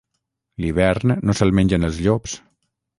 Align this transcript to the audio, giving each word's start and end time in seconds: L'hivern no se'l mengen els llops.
L'hivern 0.65 1.15
no 1.29 1.37
se'l 1.41 1.55
mengen 1.61 1.91
els 1.93 2.05
llops. 2.07 2.39